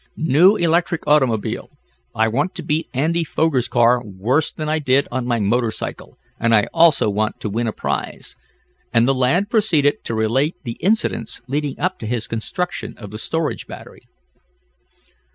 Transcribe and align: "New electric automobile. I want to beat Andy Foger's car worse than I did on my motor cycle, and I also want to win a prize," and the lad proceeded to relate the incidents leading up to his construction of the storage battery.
"New 0.17 0.55
electric 0.55 1.05
automobile. 1.05 1.69
I 2.15 2.27
want 2.27 2.55
to 2.55 2.63
beat 2.63 2.87
Andy 2.91 3.23
Foger's 3.23 3.67
car 3.67 4.03
worse 4.03 4.51
than 4.51 4.67
I 4.67 4.79
did 4.79 5.07
on 5.11 5.27
my 5.27 5.39
motor 5.39 5.69
cycle, 5.69 6.17
and 6.39 6.55
I 6.55 6.65
also 6.73 7.07
want 7.07 7.39
to 7.41 7.49
win 7.51 7.67
a 7.67 7.71
prize," 7.71 8.35
and 8.91 9.07
the 9.07 9.13
lad 9.13 9.47
proceeded 9.51 10.03
to 10.05 10.15
relate 10.15 10.55
the 10.63 10.77
incidents 10.79 11.43
leading 11.47 11.79
up 11.79 11.99
to 11.99 12.07
his 12.07 12.25
construction 12.27 12.95
of 12.97 13.11
the 13.11 13.19
storage 13.19 13.67
battery. 13.67 14.07